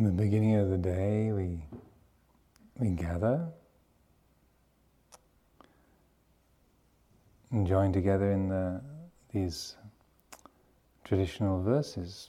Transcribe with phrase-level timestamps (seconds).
[0.00, 1.62] In the beginning of the day, we,
[2.78, 3.46] we gather
[7.50, 8.80] and join together in the,
[9.30, 9.76] these
[11.04, 12.28] traditional verses,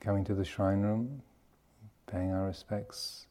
[0.00, 1.22] coming to the shrine room,
[2.08, 3.28] paying our respects,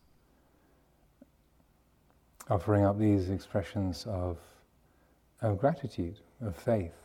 [2.50, 4.38] offering up these expressions of,
[5.42, 6.96] of gratitude, of faith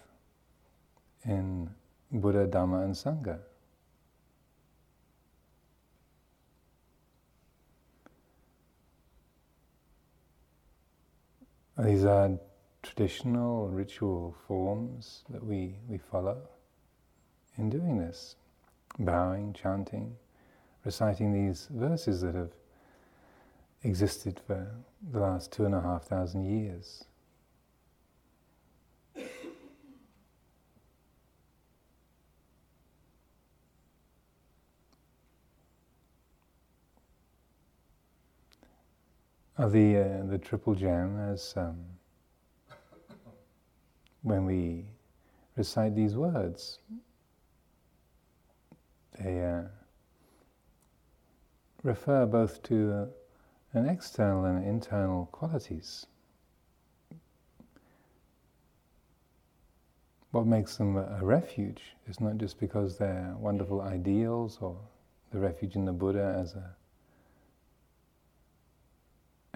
[1.24, 1.68] in
[2.12, 3.40] Buddha, Dhamma, and Sangha.
[11.82, 12.38] These are
[12.82, 16.36] traditional ritual forms that we, we follow
[17.56, 18.36] in doing this,
[18.98, 20.14] bowing, chanting,
[20.84, 22.52] reciting these verses that have
[23.82, 24.70] existed for
[25.10, 27.04] the last two and a half thousand years.
[39.68, 41.76] The uh, the triple gem as um,
[44.22, 44.84] when we
[45.56, 46.78] recite these words,
[49.18, 49.62] they uh,
[51.82, 56.06] refer both to uh, an external and internal qualities.
[60.30, 64.76] What makes them a refuge is not just because they're wonderful ideals or
[65.32, 66.76] the refuge in the Buddha as a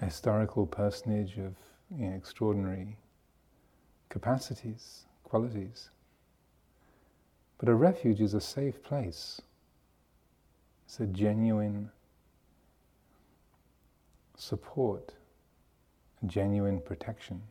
[0.05, 1.55] historical personage of
[1.95, 2.97] you know, extraordinary
[4.09, 5.89] capacities, qualities.
[7.57, 9.41] But a refuge is a safe place.
[10.85, 11.89] It's a genuine
[14.37, 15.13] support,
[16.23, 17.41] a genuine protection.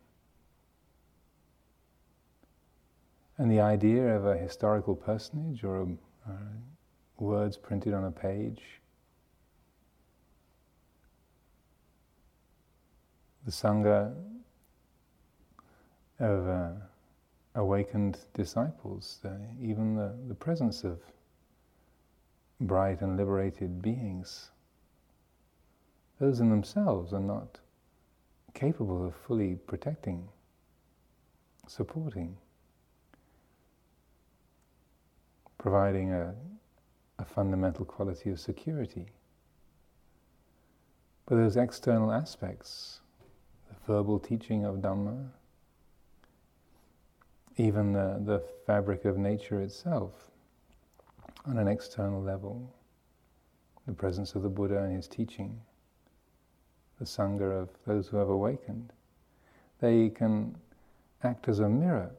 [3.37, 5.85] And the idea of a historical personage or a,
[6.31, 6.37] uh,
[7.19, 8.81] words printed on a page
[13.45, 14.15] the Sangha
[16.19, 16.71] of uh,
[17.55, 19.31] awakened disciples, uh,
[19.61, 20.99] even the, the presence of
[22.61, 24.51] bright and liberated beings,
[26.21, 27.61] those in themselves are not
[28.55, 30.29] capable of fully protecting,
[31.67, 32.37] supporting,
[35.59, 36.35] providing a,
[37.19, 39.07] a fundamental quality of security.
[41.27, 43.01] But those external aspects
[43.87, 45.29] verbal teaching of Dhamma,
[47.57, 50.31] even the, the fabric of nature itself,
[51.47, 52.75] on an external level,
[53.87, 55.61] the presence of the Buddha and his teaching,
[56.99, 58.93] the Sangha of those who have awakened,
[59.81, 60.57] they can
[61.23, 62.11] act as a mirror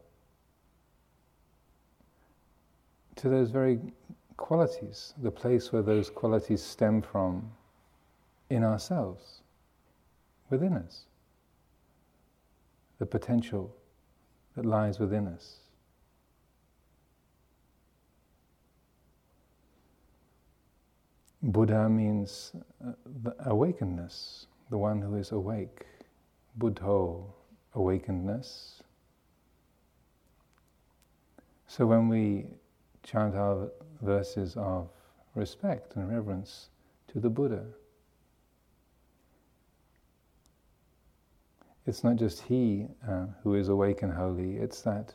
[3.15, 3.79] to those very
[4.37, 7.51] qualities, the place where those qualities stem from
[8.49, 9.41] in ourselves,
[10.49, 11.05] within us
[12.99, 13.75] the potential
[14.55, 15.57] that lies within us.
[21.41, 25.85] Buddha means uh, the awakenedness, the one who is awake.
[26.57, 27.25] Buddho,
[27.75, 28.79] awakenedness.
[31.67, 32.47] So when we
[33.03, 33.69] chant our
[34.01, 34.89] verses of
[35.35, 36.69] respect and reverence
[37.09, 37.65] to the Buddha,
[41.85, 45.13] It's not just He uh, who is awake and holy, it's that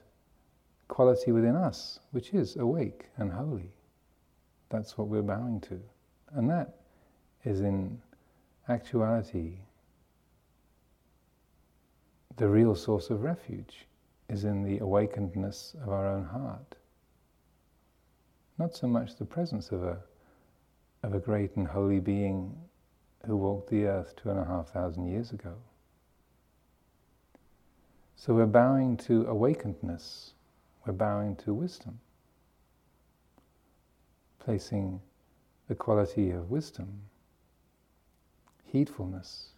[0.89, 3.73] quality within us which is awake and holy.
[4.69, 5.81] That's what we're bowing to.
[6.33, 6.77] And that
[7.45, 8.01] is in
[8.69, 9.59] actuality
[12.41, 13.87] the real source of refuge,
[14.31, 16.77] is in the awakenedness of our own heart.
[18.57, 19.99] Not so much the presence of a,
[21.03, 22.57] of a great and holy being
[23.27, 25.55] who walked the earth two and a half thousand years ago.
[28.21, 30.33] So we're bowing to awakenedness,
[30.85, 32.01] we're bowing to wisdom,
[34.39, 35.01] placing
[35.69, 37.01] the quality of wisdom,
[38.71, 39.53] heedfulness,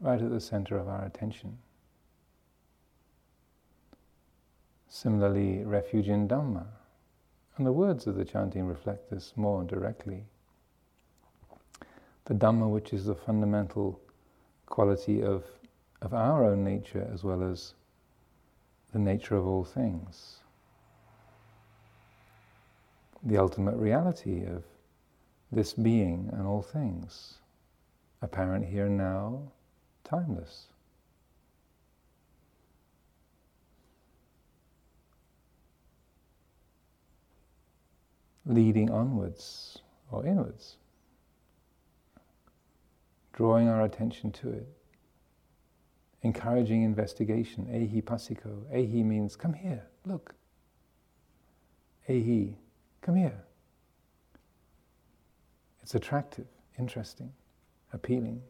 [0.00, 1.56] right at the center of our attention.
[4.88, 6.66] Similarly, refuge in Dhamma.
[7.56, 10.24] And the words of the chanting reflect this more directly.
[12.24, 14.00] The Dhamma, which is the fundamental
[14.66, 15.44] quality of
[16.02, 17.74] of our own nature as well as
[18.92, 20.38] the nature of all things.
[23.22, 24.64] The ultimate reality of
[25.52, 27.38] this being and all things,
[28.20, 29.42] apparent here and now,
[30.04, 30.66] timeless.
[38.44, 39.78] Leading onwards
[40.10, 40.76] or inwards.
[43.32, 44.68] drawing our attention to it,
[46.22, 47.66] encouraging investigation.
[47.66, 48.64] Ehi passiko.
[48.72, 50.34] Ehi means come here, look.
[52.08, 52.54] Ehi,
[53.00, 53.44] come here.
[55.82, 56.46] It's attractive,
[56.78, 57.32] interesting,
[57.92, 58.40] appealing.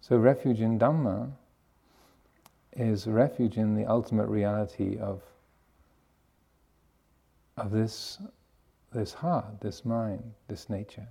[0.00, 1.30] So, refuge in Dhamma
[2.72, 5.20] is refuge in the ultimate reality of,
[7.58, 8.18] of this,
[8.92, 11.08] this heart, this mind, this nature,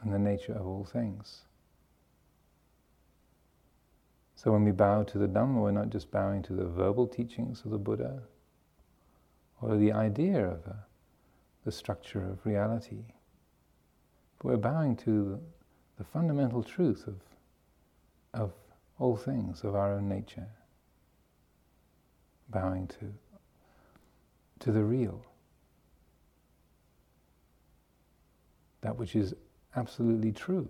[0.00, 1.42] and the nature of all things.
[4.38, 7.64] So, when we bow to the Dhamma, we're not just bowing to the verbal teachings
[7.64, 8.22] of the Buddha
[9.60, 10.86] or the idea of a,
[11.64, 13.02] the structure of reality,
[14.38, 15.40] but we're bowing to
[15.96, 17.16] the fundamental truth of
[18.32, 18.52] of
[19.00, 20.46] all things, of our own nature,
[22.48, 23.12] bowing to,
[24.60, 25.20] to the real,
[28.82, 29.34] that which is
[29.74, 30.68] absolutely true,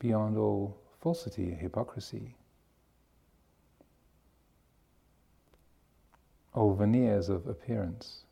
[0.00, 2.36] beyond all falsity, and hypocrisy,
[6.54, 8.24] all veneers of appearance.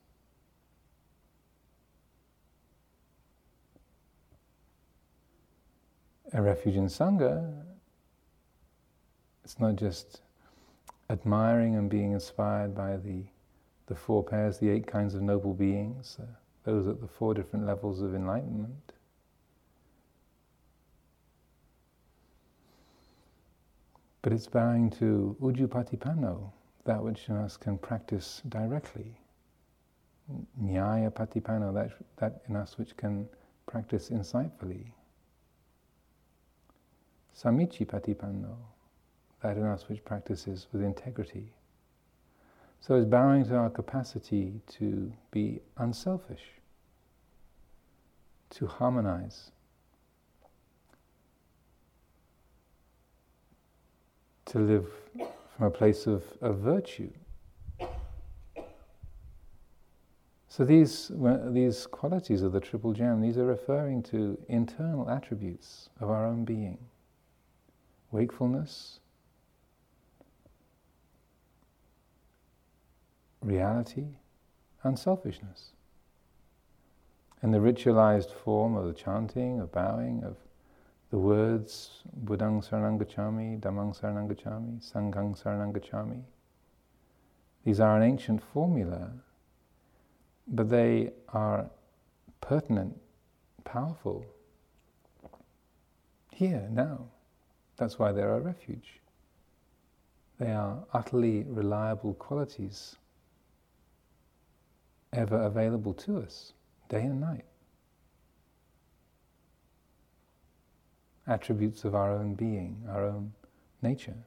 [6.33, 7.53] a refuge in Sangha,
[9.45, 10.21] it's not just
[11.09, 13.25] admiring and being inspired by the,
[13.87, 16.27] the four pairs, the eight kinds of noble beings, uh,
[16.65, 18.93] those at the four different levels of enlightenment.
[24.23, 26.53] But it's bowing to ujupatipanno,
[26.85, 29.19] that which in us can practice directly.
[30.63, 33.29] Nyaya patipanno, that, that in us which can
[33.67, 34.93] practice insightfully.
[37.35, 38.57] Samicci patipanno,
[39.43, 41.53] that in us which practices with integrity.
[42.81, 46.43] So it's bowing to our capacity to be unselfish,
[48.51, 49.53] to harmonize,
[54.51, 54.87] to live
[55.57, 57.11] from a place of, of virtue.
[60.49, 61.13] So these,
[61.47, 66.45] these qualities of the Triple Gem, these are referring to internal attributes of our own
[66.45, 66.79] being
[68.11, 68.99] wakefulness,
[73.41, 74.07] reality.
[77.41, 80.37] And the ritualized form of the chanting, of bowing, of
[81.11, 86.23] the words Buddhang Saranangachami, Dhammang Saranangachami, Sanghang Saranangachami.
[87.65, 89.11] These are an ancient formula,
[90.47, 91.69] but they are
[92.41, 92.97] pertinent,
[93.65, 94.25] powerful,
[96.33, 97.07] here, now.
[97.77, 99.01] That's why they're a refuge.
[100.39, 102.97] They are utterly reliable qualities,
[105.13, 106.53] ever available to us,
[106.89, 107.45] day and night.
[111.31, 113.33] Attributes of our own being, our own
[113.81, 114.27] nature.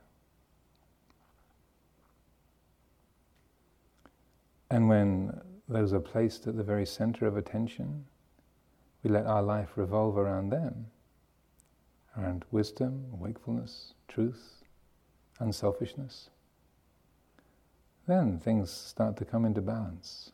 [4.72, 5.40] And when
[5.70, 8.06] those are placed at the very center of attention,
[9.04, 10.88] we let our life revolve around them
[12.18, 14.64] around wisdom, wakefulness, truth,
[15.40, 16.30] unselfishness,
[18.08, 20.32] then things start to come into balance.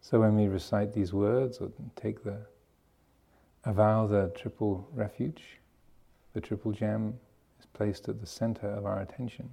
[0.00, 2.46] So when we recite these words or take the
[3.64, 5.60] avow the triple refuge,
[6.32, 7.14] the triple gem
[7.58, 9.48] is placed at the center of our attention.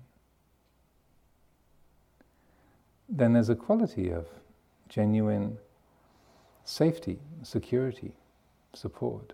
[3.07, 4.27] Then there's a quality of
[4.89, 5.57] genuine
[6.63, 8.13] safety, security,
[8.73, 9.33] support.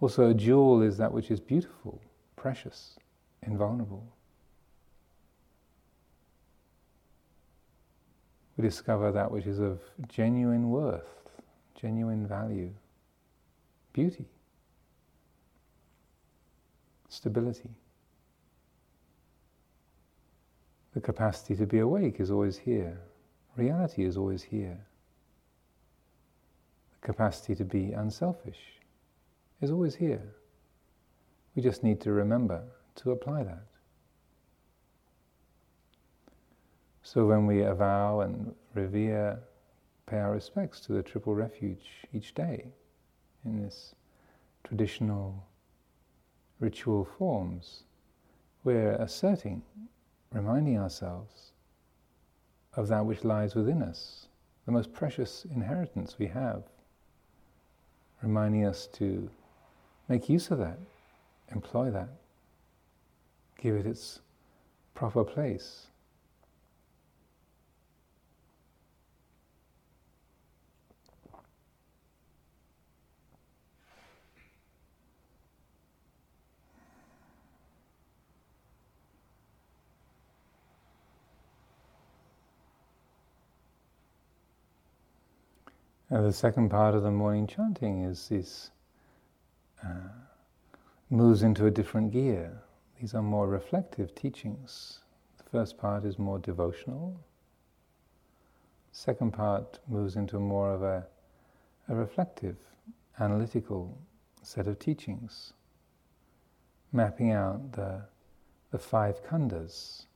[0.00, 2.00] Also, a jewel is that which is beautiful,
[2.36, 2.96] precious,
[3.42, 4.06] invulnerable.
[8.56, 11.27] We discover that which is of genuine worth,
[11.80, 12.72] genuine value,
[13.92, 14.24] beauty,
[17.08, 17.70] stability.
[20.94, 23.00] The capacity to be awake is always here.
[23.56, 24.78] Reality is always here.
[27.00, 28.58] The capacity to be unselfish
[29.60, 30.34] is always here.
[31.54, 32.62] We just need to remember
[32.96, 33.64] to apply that.
[37.02, 39.38] So when we avow and revere,
[40.08, 42.66] pay our respects to the Triple Refuge each day
[43.44, 43.94] in this
[44.64, 45.46] traditional
[46.60, 47.84] ritual forms,
[48.64, 49.62] we're asserting,
[50.32, 51.52] reminding ourselves
[52.74, 54.26] of that which lies within us,
[54.66, 56.64] the most precious inheritance we have,
[58.22, 59.30] reminding us to
[60.08, 60.78] Make use of that,
[61.52, 62.08] employ that,
[63.60, 64.20] give it its
[64.94, 65.88] proper place.
[86.10, 88.70] The second part of the morning chanting is this
[89.84, 90.08] uh,
[91.10, 92.62] moves into a different gear.
[92.98, 95.00] These are more reflective teachings.
[95.36, 97.20] The first part is more devotional.
[98.90, 101.06] Second part moves into more of a,
[101.88, 102.56] a reflective,
[103.20, 103.96] analytical
[104.42, 105.52] set of teachings,
[106.90, 108.00] mapping out the,
[108.70, 110.06] the five khandhas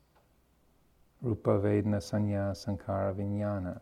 [1.23, 3.81] Rupa, Vedana, Sanya, sankhara, Vijnana.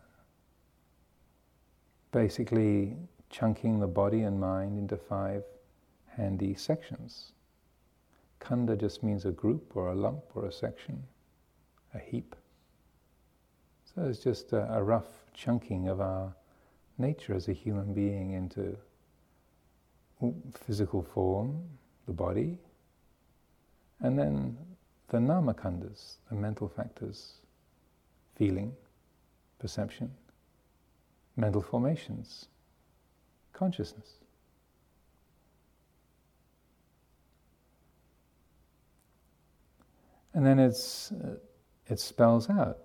[2.13, 2.97] Basically,
[3.31, 5.45] chunking the body and mind into five
[6.09, 7.33] handy sections.
[8.41, 11.05] Khandha just means a group or a lump or a section,
[11.95, 12.35] a heap.
[13.95, 16.35] So it's just a, a rough chunking of our
[16.99, 18.77] nature as a human being into
[20.53, 21.63] physical form,
[22.07, 22.59] the body,
[24.01, 24.57] and then
[25.09, 27.35] the namakhandhas, the mental factors,
[28.37, 28.75] feeling,
[29.59, 30.11] perception,
[31.41, 32.47] mental formations,
[33.53, 34.21] consciousness.
[40.35, 41.37] And then it's, uh,
[41.89, 42.79] it spells out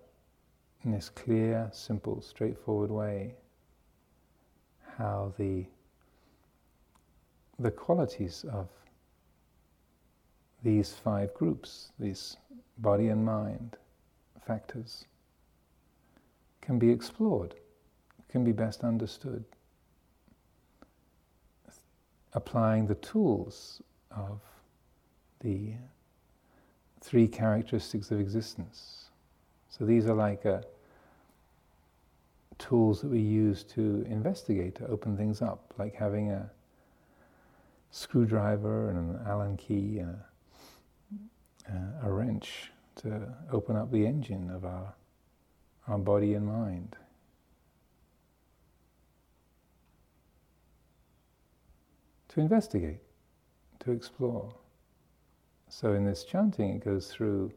[0.83, 3.35] in this clear, simple, straightforward way
[4.97, 5.65] how the,
[7.59, 8.69] the qualities of
[10.63, 12.37] these five groups, these
[12.79, 13.77] body and mind
[14.47, 15.05] factors,
[16.61, 17.53] can be explored,
[18.35, 19.45] can be best understood.
[22.33, 24.41] Applying the tools of
[25.39, 25.71] the
[26.99, 29.05] three characteristics of existence.
[29.69, 30.63] So these are like uh,
[32.57, 36.51] tools that we use to investigate, to open things up, like having a
[37.91, 40.09] screwdriver and an Allen key and
[41.69, 44.93] a uh, a wrench to open up the engine of our,
[45.87, 46.97] our body and mind.
[52.35, 52.99] To investigate,
[53.79, 54.53] to explore.
[55.69, 57.53] So in this chanting, it goes through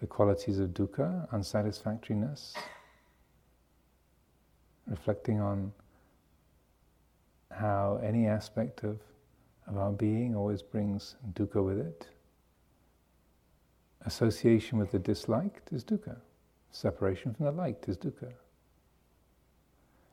[0.00, 2.56] the qualities of dukkha, unsatisfactoriness,
[4.88, 5.70] reflecting on
[7.52, 8.98] how any aspect of,
[9.68, 12.08] of our being always brings dukkha with it.
[14.06, 16.16] Association with the disliked is dukkha.
[16.72, 18.32] Separation from the liked is dukkha.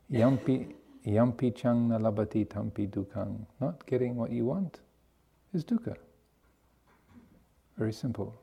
[0.08, 0.74] Yampi,
[1.06, 3.46] yampi chang na labati tampi dukkang.
[3.60, 4.80] Not getting what you want
[5.52, 5.96] is dukkha.
[7.76, 8.40] Very simple.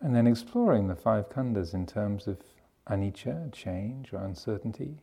[0.00, 2.38] And then exploring the five khandhas in terms of
[2.88, 5.02] anicca, change or uncertainty,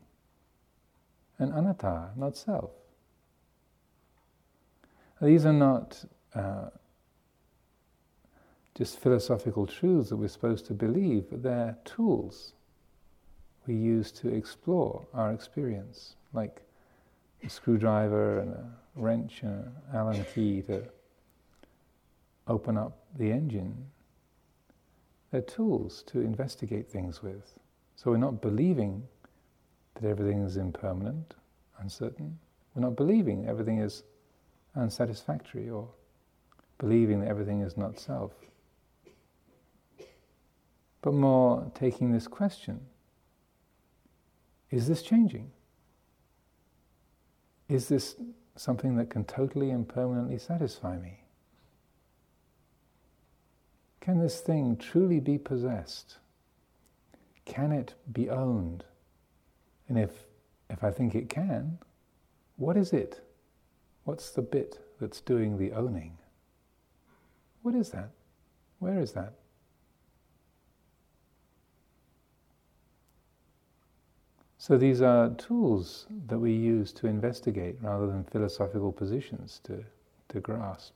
[1.37, 2.71] and anatta, not self.
[5.21, 6.03] These are not
[6.33, 6.69] uh,
[8.75, 12.53] just philosophical truths that we're supposed to believe, but they're tools
[13.67, 16.61] we use to explore our experience, like
[17.43, 18.65] a screwdriver and a
[18.95, 20.83] wrench and an Allen key to
[22.47, 23.73] open up the engine.
[25.31, 27.57] They're tools to investigate things with.
[27.95, 29.03] So we're not believing
[29.95, 31.33] that everything is impermanent,
[31.79, 32.37] uncertain.
[32.75, 34.03] We're not believing everything is
[34.75, 35.87] unsatisfactory or
[36.77, 38.33] believing that everything is not self.
[41.05, 42.79] But more taking this question
[44.71, 45.51] is this changing?
[47.69, 48.15] Is this
[48.55, 51.19] something that can totally and permanently satisfy me?
[54.01, 56.17] Can this thing truly be possessed?
[57.45, 58.83] Can it be owned?
[59.87, 60.09] And if,
[60.71, 61.77] if I think it can,
[62.55, 63.21] what is it?
[64.05, 66.17] What's the bit that's doing the owning?
[67.61, 68.09] What is that?
[68.79, 69.33] Where is that?
[74.65, 79.85] So these are tools that we use to investigate rather than philosophical positions to,
[80.29, 80.95] to grasp.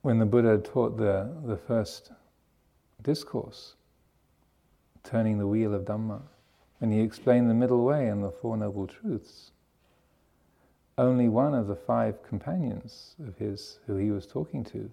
[0.00, 2.12] When the Buddha taught the, the first
[3.02, 3.74] discourse,
[5.04, 6.22] turning the wheel of Dhamma.
[6.80, 9.50] And he explained the middle way and the Four Noble Truths.
[10.96, 14.90] Only one of the five companions of his, who he was talking to,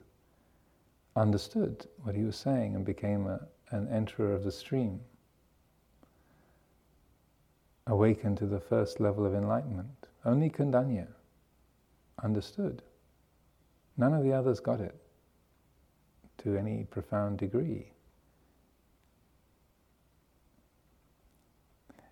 [1.18, 3.40] understood what he was saying and became a,
[3.72, 5.00] an enterer of the stream,
[7.88, 10.08] awakened to the first level of enlightenment.
[10.26, 11.08] Only Kondanya
[12.24, 12.84] understood.
[13.98, 14.96] None of the others got it
[16.40, 17.92] to any profound degree.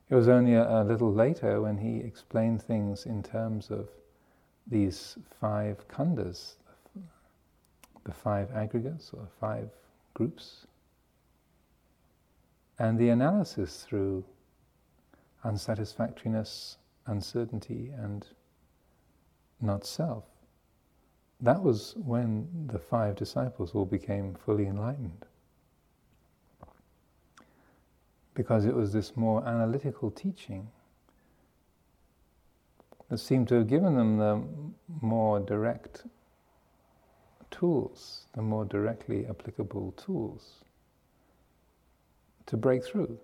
[0.09, 3.89] It was only a, a little later when he explained things in terms of
[4.67, 6.55] these five khandhas,
[8.05, 9.69] the five aggregates or five
[10.13, 10.67] groups,
[12.79, 14.23] and the analysis through
[15.43, 18.27] unsatisfactoriness, uncertainty, and
[19.61, 20.23] not self.
[21.41, 25.25] That was when the five disciples all became fully enlightened.
[28.33, 30.67] Because it was this more analytical teaching
[33.09, 34.43] that seemed to have given them the
[35.01, 36.03] more direct
[37.51, 40.63] tools, the more directly applicable tools
[42.45, 43.17] to break through,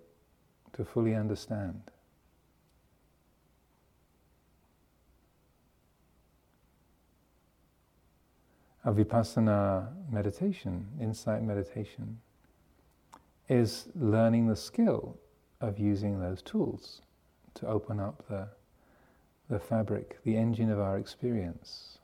[0.74, 1.82] to fully understand.
[8.84, 12.20] A vipassana meditation, insight meditation,
[13.48, 15.20] is learning the skill
[15.60, 17.02] of using those tools
[17.54, 18.48] to open up the,
[19.50, 22.00] the fabric, the engine of our experience,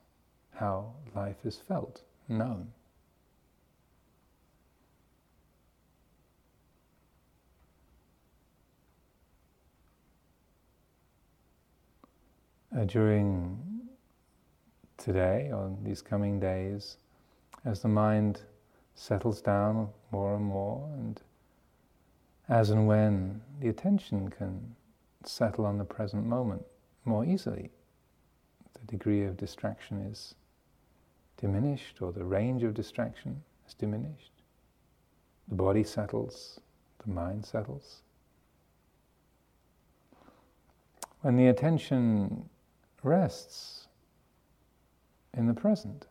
[0.51, 2.71] how life is felt, known.
[12.75, 13.57] Uh, during
[14.97, 16.97] today, or these coming days,
[17.65, 18.41] as the mind
[18.93, 21.21] settles down more and more, and
[22.49, 24.75] as and when the attention can
[25.23, 26.63] settle on the present moment
[27.05, 27.71] more easily,
[28.73, 30.35] the degree of distraction is
[31.37, 34.31] diminished, or the range of distraction is diminished.
[35.47, 36.59] The body settles,
[37.05, 38.01] the mind settles.
[41.21, 42.49] When the attention
[43.03, 43.87] rests
[45.33, 46.07] in the present.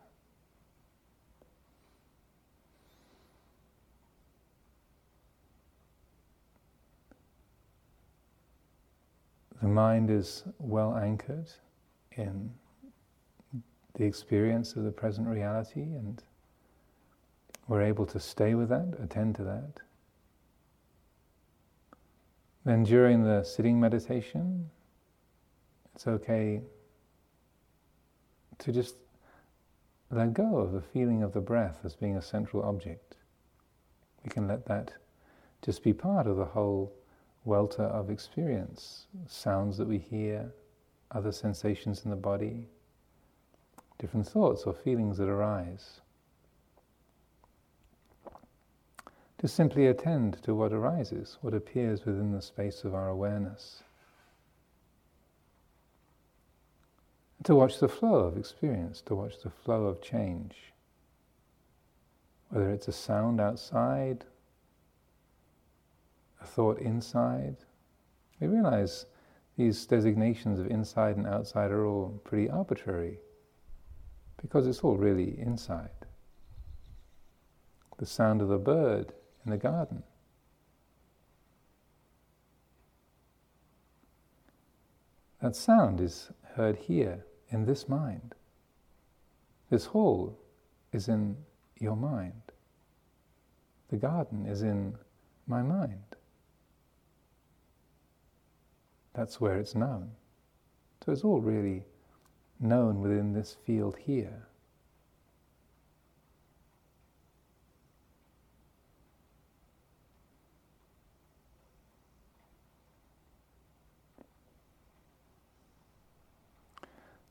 [9.61, 11.51] The mind is well anchored
[12.13, 12.53] in
[13.97, 16.23] the experience of the present reality, and
[17.67, 19.81] we're able to stay with that, attend to that.
[22.65, 24.71] Then during the sitting meditation,
[25.95, 26.61] it's okay
[28.59, 28.97] to just
[30.11, 33.17] let go of the feeling of the breath as being a central object.
[34.25, 34.93] We can let that
[35.63, 36.93] just be part of the whole
[37.45, 40.53] welter of experience, sounds that we hear,
[41.13, 42.67] other sensations in the body,
[43.99, 46.01] different thoughts or feelings that arise.
[49.39, 53.83] To simply attend to what arises, what appears within the space of our awareness.
[57.47, 60.73] to watch the flow of experience, to watch the flow of change.
[62.49, 64.25] Whether it's a sound outside,
[66.41, 67.55] a thought inside.
[68.41, 69.07] We realize
[69.57, 73.21] these designations of inside and outside are all pretty arbitrary
[74.41, 75.91] because it's all really inside.
[77.99, 79.13] The sound of the bird
[79.45, 80.03] in the garden.
[85.41, 88.35] That sound is heard here in this mind.
[89.71, 90.39] This hall
[90.93, 91.37] is in
[91.79, 92.43] your mind.
[93.89, 94.97] The garden is in
[95.47, 96.17] my mind.
[99.15, 100.11] That's where it's known.
[101.05, 101.85] So it's all really
[102.61, 104.47] known within this field here.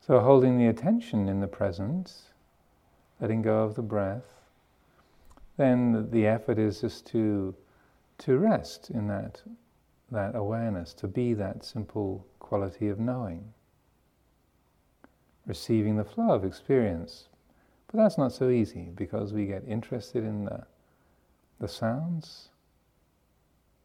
[0.06, 2.12] So, holding the attention in the present,
[3.20, 4.40] letting go of the breath,
[5.56, 7.56] then the effort is just to,
[8.18, 9.42] to rest in that,
[10.12, 13.52] that awareness, to be that simple quality of knowing,
[15.46, 17.28] receiving the flow of experience.
[17.86, 20.66] But that's not so easy because we get interested in the,
[21.60, 22.48] the sounds.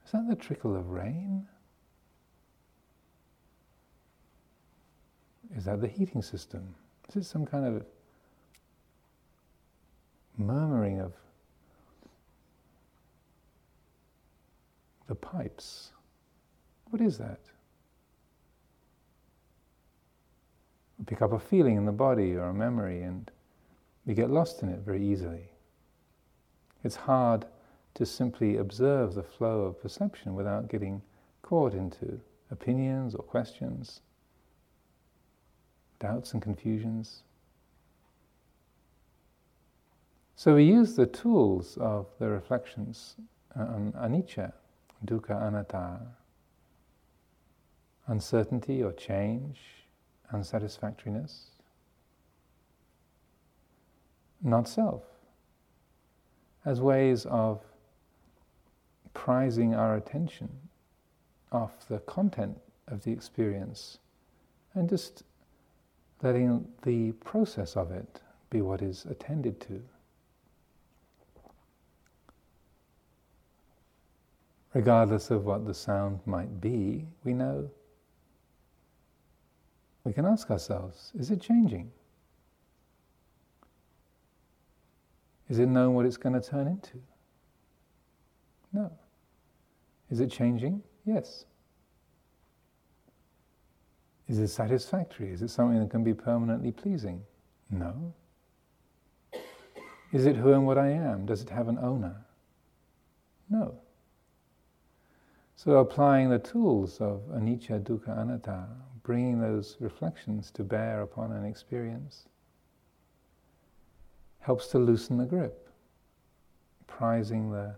[0.06, 1.47] Is that the trickle of rain?
[5.56, 6.76] Is that the heating system?
[7.10, 7.86] Is it some kind of
[10.38, 11.13] murmuring of
[15.08, 15.91] the pipes?
[16.89, 17.39] What is that?
[20.91, 23.32] We pick up a feeling in the body or a memory and
[24.06, 25.50] we get lost in it very easily.
[26.84, 27.46] It's hard
[27.96, 31.02] to simply observe the flow of perception without getting
[31.42, 34.02] caught into opinions or questions
[36.00, 37.22] doubts and confusions.
[40.36, 43.16] So we use the tools of the reflections
[43.56, 44.52] uh, on anicca,
[45.06, 46.00] dukkha, anatta,
[48.08, 49.60] uncertainty or change,
[50.32, 51.52] unsatisfactoriness,
[54.41, 55.04] not self,
[56.65, 57.62] as ways of
[59.13, 60.50] prizing our attention
[61.52, 63.98] off the content of the experience
[64.74, 65.24] and just
[66.22, 69.82] letting the process of it be what is attended to.
[74.74, 77.70] Regardless of what the sound might be, we know,
[80.04, 81.92] we can ask ourselves, is it changing?
[85.50, 87.02] Is it known what it's going to turn into?
[88.74, 88.92] No.
[90.10, 90.82] Is it changing?
[91.06, 91.46] Yes.
[94.28, 95.32] Is it satisfactory?
[95.32, 97.22] Is it something that can be permanently pleasing?
[97.70, 98.14] No.
[100.14, 101.26] Is it who and what I am?
[101.26, 102.16] Does it have an owner?
[103.50, 103.76] No.
[105.63, 108.65] So applying the tools of anicca, dukkha, anatta,
[109.04, 112.26] bringing those reflections to bear upon an experience,
[114.39, 115.69] helps to loosen the grip,
[116.88, 117.76] prizing the,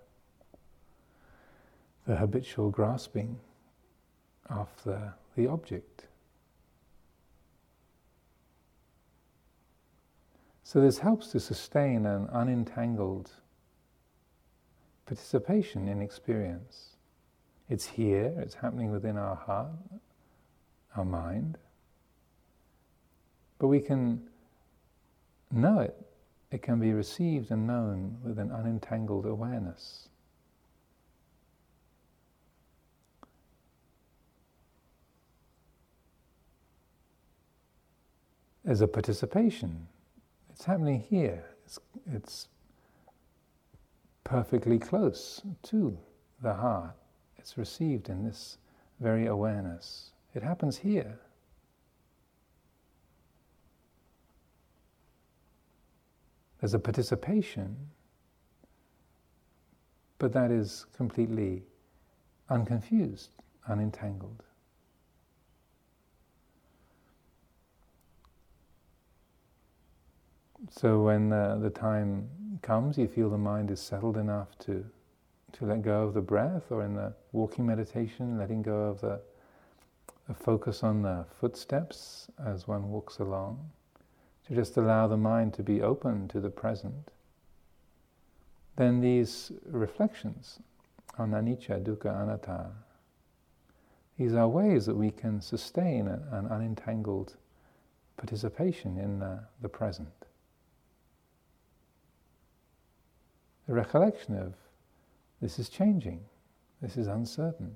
[2.07, 3.37] the habitual grasping
[4.49, 6.05] of the, the object.
[10.63, 13.29] So this helps to sustain an unentangled
[15.05, 16.92] participation in experience.
[17.69, 19.71] It's here, it's happening within our heart,
[20.95, 21.57] our mind,
[23.57, 24.21] but we can
[25.51, 25.95] know it.
[26.51, 30.09] It can be received and known with an unentangled awareness.
[38.63, 39.87] There's a participation
[40.53, 41.43] it's happening here.
[41.65, 41.79] It's,
[42.13, 42.47] it's
[44.23, 45.97] perfectly close to
[46.41, 46.95] the heart.
[47.43, 48.57] It's received in this
[49.01, 50.11] very awareness.
[50.33, 51.19] It happens here.
[56.61, 57.75] There's a participation,
[60.19, 61.63] but that is completely
[62.49, 63.31] unconfused,
[63.67, 64.39] unentangled.
[70.69, 72.29] So when uh, the time
[72.61, 74.85] comes, you feel the mind is settled enough to
[75.53, 79.19] to let go of the breath, or in the walking meditation, letting go of the,
[80.27, 83.69] the focus on the footsteps as one walks along,
[84.47, 87.11] to just allow the mind to be open to the present.
[88.75, 90.59] Then these reflections
[91.17, 92.71] on anicca, dukkha, anatta,
[94.17, 97.35] these are ways that we can sustain an unentangled
[98.17, 100.23] participation in uh, the present.
[103.67, 104.53] the recollection of
[105.43, 106.21] this is changing,
[106.81, 107.75] this is uncertain,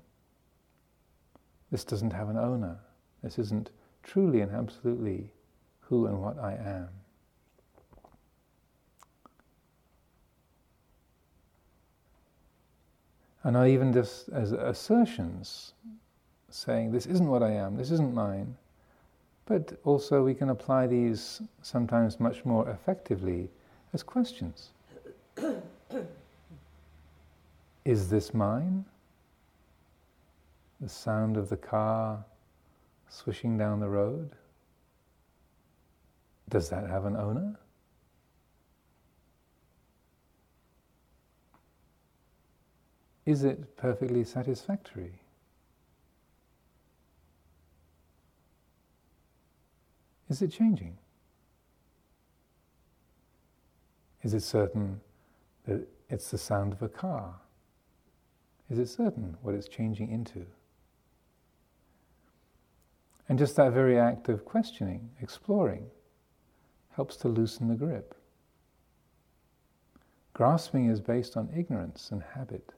[1.69, 2.79] this doesn't have an owner,
[3.21, 3.71] this isn't
[4.03, 5.29] truly and absolutely
[5.81, 6.87] who and what I am.
[13.43, 15.73] And not even just as assertions,
[16.49, 18.55] saying, This isn't what I am, this isn't mine.
[19.45, 23.49] But also, we can apply these sometimes much more effectively
[23.91, 24.69] as questions.
[27.87, 28.83] Is this mine?
[30.81, 32.25] The sound of the car
[33.07, 34.31] swishing down the road?
[36.49, 37.57] Does that have an owner?
[43.25, 45.21] Is it perfectly satisfactory?
[50.27, 50.97] Is it changing?
[54.23, 54.99] Is it certain
[55.65, 57.35] that it's the sound of a car?
[58.69, 60.45] Is it certain what it's changing into?
[63.29, 65.87] And just that very act of questioning, exploring,
[66.95, 68.15] helps to loosen the grip.
[70.33, 72.73] Grasping is based on ignorance and habit.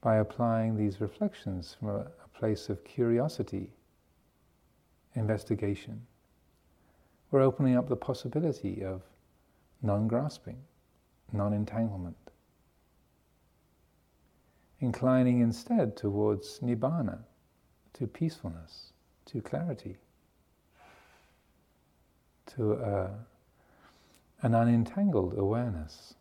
[0.00, 3.72] By applying these reflections from a, a place of curiosity,
[5.14, 6.06] investigation,
[7.30, 9.02] we're opening up the possibility of
[9.82, 10.58] non grasping,
[11.32, 12.16] non entanglement
[14.80, 17.18] inclining instead towards nibbana,
[17.92, 18.92] to peacefulness,
[19.26, 19.98] to clarity,
[22.46, 23.10] to uh,
[24.42, 26.14] an unentangled awareness.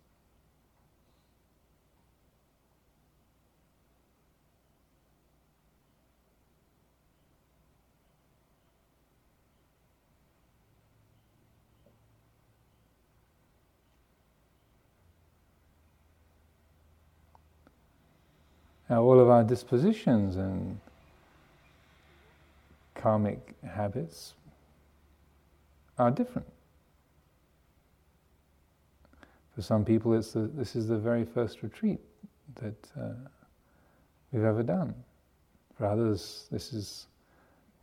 [18.98, 20.80] All of our dispositions and
[22.96, 24.34] karmic habits
[25.98, 26.48] are different.
[29.56, 32.00] For some people, it's the, this is the very first retreat
[32.56, 33.10] that uh,
[34.32, 34.96] we've ever done.
[35.78, 37.08] For others, this is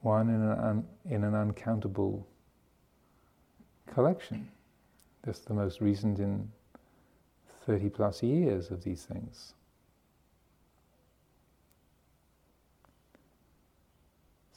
[0.01, 2.27] one in an, un, in an uncountable
[3.93, 4.49] collection.
[5.25, 6.51] Just the most recent in
[7.67, 9.55] 30 plus years of these things.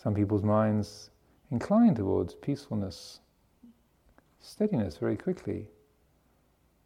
[0.02, 1.10] Some people's minds
[1.52, 3.20] incline towards peacefulness,
[4.40, 5.68] steadiness very quickly.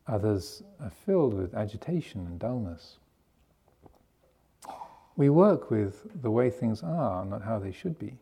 [0.08, 2.98] Others are filled with agitation and dullness.
[5.16, 8.18] We work with the way things are, not how they should be.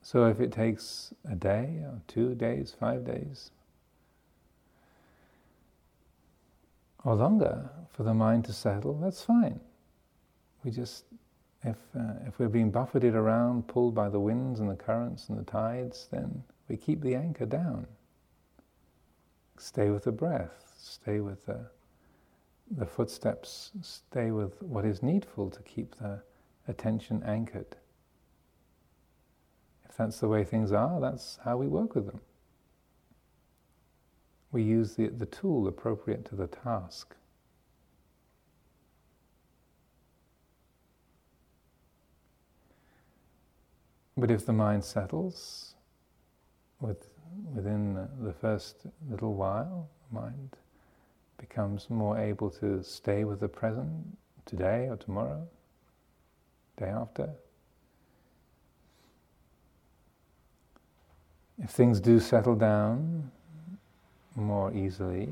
[0.00, 3.50] So if it takes a day or two days, five days,
[7.02, 9.58] or longer for the mind to settle, that's fine.
[10.62, 11.06] We just
[11.64, 15.38] if, uh, if we're being buffeted around, pulled by the winds and the currents and
[15.38, 17.86] the tides, then we keep the anchor down.
[19.56, 21.66] Stay with the breath, stay with the,
[22.70, 26.20] the footsteps, stay with what is needful to keep the
[26.68, 27.76] attention anchored.
[29.88, 32.20] If that's the way things are, that's how we work with them.
[34.50, 37.14] We use the, the tool appropriate to the task.
[44.16, 45.74] But if the mind settles
[46.80, 47.08] with,
[47.52, 50.56] within the first little while, the mind
[51.38, 55.46] becomes more able to stay with the present today or tomorrow,
[56.76, 57.30] day after.
[61.62, 63.30] If things do settle down
[64.36, 65.28] more easily,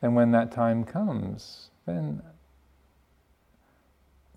[0.00, 2.22] then when that time comes, then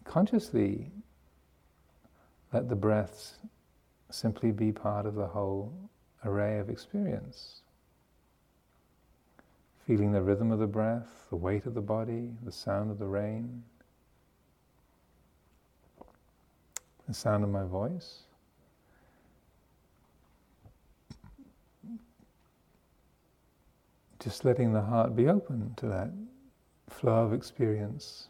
[0.04, 0.91] consciously
[2.53, 3.35] let the breaths
[4.09, 5.73] simply be part of the whole
[6.25, 7.61] array of experience.
[9.87, 13.07] Feeling the rhythm of the breath, the weight of the body, the sound of the
[13.07, 13.63] rain,
[17.07, 18.23] the sound of my voice.
[24.19, 26.11] Just letting the heart be open to that
[26.87, 28.27] flow of experience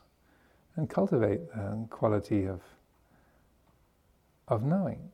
[0.78, 2.62] and cultivate the quality of
[4.48, 5.10] of knowing.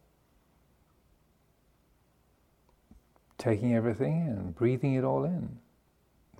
[3.37, 5.59] Taking everything in, breathing it all in,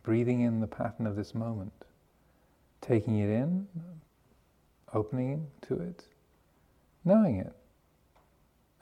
[0.03, 1.73] breathing in the pattern of this moment,
[2.81, 3.67] taking it in,
[4.93, 6.05] opening to it,
[7.05, 7.53] knowing it,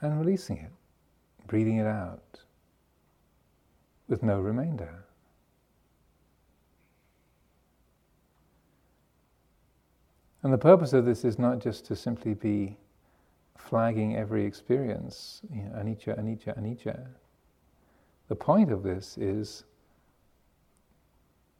[0.00, 0.72] and releasing it,
[1.46, 2.40] breathing it out
[4.08, 5.04] with no remainder.
[10.42, 12.76] And the purpose of this is not just to simply be
[13.58, 17.06] flagging every experience, you know, anicca, anicca, anicca.
[18.28, 19.64] The point of this is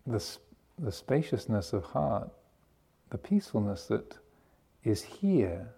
[0.06, 0.24] the,
[0.78, 2.30] the spaciousness of heart,
[3.10, 4.18] the peacefulness that
[4.84, 5.68] is here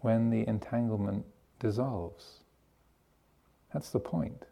[0.00, 1.24] when the entanglement
[1.58, 2.40] dissolves.
[3.72, 4.44] That's the point.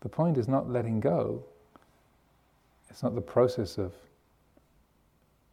[0.00, 1.44] The point is not letting go.
[2.90, 3.92] It's not the process of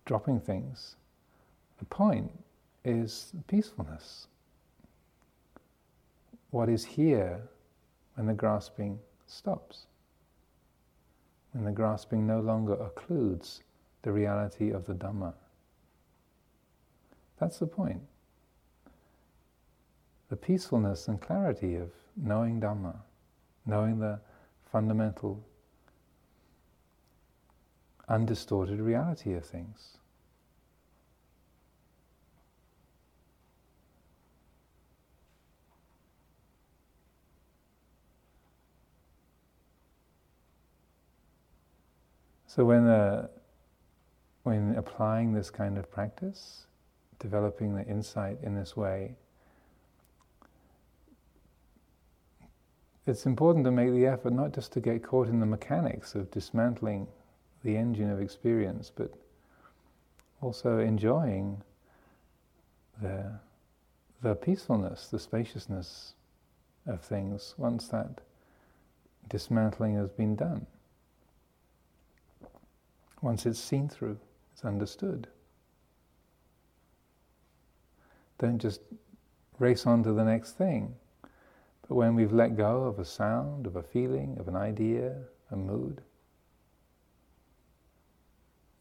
[0.06, 0.98] dropping things.
[1.80, 2.32] The point
[2.84, 4.28] is peacefulness.
[6.50, 7.42] What is here
[8.16, 9.86] when the grasping stops?
[11.54, 13.62] When the grasping no longer occludes
[14.02, 15.34] the reality of the Dhamma.
[17.40, 18.02] That's the point.
[20.30, 22.96] The peacefulness and clarity of knowing Dhamma,
[23.66, 24.20] knowing the
[24.72, 25.44] fundamental,
[28.08, 29.98] undistorted reality of things.
[42.54, 43.30] So when uh,
[44.44, 46.66] when applying this kind of practice,
[47.18, 49.16] developing the insight in this way,
[53.08, 56.30] it's important to make the effort not just to get caught in the mechanics of
[56.30, 57.08] dismantling
[57.64, 59.14] the engine of experience, but
[60.42, 61.62] also enjoying
[63.02, 63.32] the,
[64.22, 66.16] the peacefulness, the spaciousness
[66.86, 68.20] of things once that
[69.30, 70.68] dismantling has been done
[73.22, 74.18] once it's seen through,
[74.54, 75.28] it's understood.
[78.40, 78.82] Don't just
[79.60, 80.96] race on to the next thing.
[81.88, 85.16] But when we've let go of a sound, of a feeling, of an idea,
[85.52, 86.02] a mood,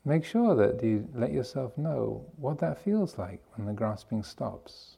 [0.05, 4.97] make sure that you let yourself know what that feels like when the grasping stops.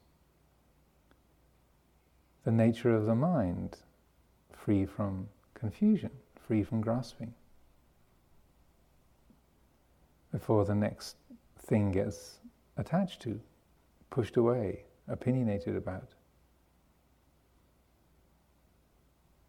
[2.45, 3.79] The nature of the mind,
[4.53, 6.11] free from confusion,
[6.47, 7.35] free from grasping.
[10.33, 11.17] Before the next
[11.59, 12.39] thing gets
[12.77, 13.39] attached to,
[14.11, 16.09] pushed away, opinionated about.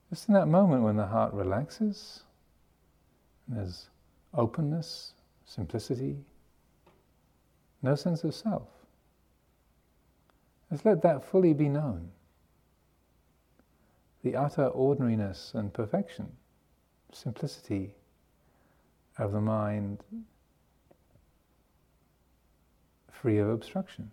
[0.10, 2.24] Just in that moment when the heart relaxes,
[3.48, 3.90] there's
[4.34, 5.14] openness,
[5.46, 6.18] simplicity,
[7.82, 8.68] no sense of self.
[10.70, 12.10] Let's let that fully be known.
[14.24, 16.32] The utter ordinariness and perfection,
[17.12, 17.94] simplicity
[19.18, 20.04] of the mind
[23.24, 24.12] free of obstruction.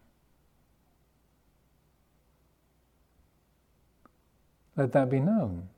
[4.76, 5.68] Let that be known.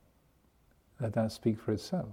[1.00, 2.12] Let that speak for itself.